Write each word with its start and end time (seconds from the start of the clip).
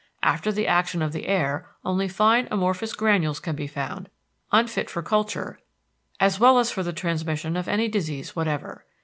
After 0.23 0.51
the 0.51 0.65
action 0.65 1.03
of 1.03 1.13
the 1.13 1.27
air, 1.27 1.69
only 1.85 2.07
fine 2.07 2.47
amorphous 2.49 2.91
granules 2.95 3.39
can 3.39 3.55
be 3.55 3.67
found, 3.67 4.09
unfit 4.51 4.89
for 4.89 5.03
culture 5.03 5.59
as 6.19 6.39
well 6.39 6.57
as 6.57 6.71
for 6.71 6.81
the 6.81 6.91
transmission 6.91 7.55
of 7.55 7.67
any 7.67 7.87
disease 7.87 8.35
whatever. 8.35 8.83